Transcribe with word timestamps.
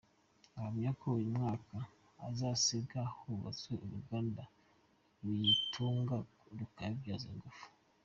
Ahamya 0.55 0.89
ko 0.99 1.05
uyu 1.17 1.31
mwaka 1.37 1.75
uzasiga 2.29 3.01
hubatswe 3.17 3.71
uruganda 3.85 4.43
ruyitunganya 5.21 6.29
rukayibyaza 6.59 7.27
ingufu. 7.33 7.65